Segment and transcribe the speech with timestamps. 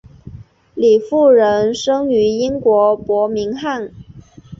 [0.73, 3.93] 李福仁生于英国伯明翰。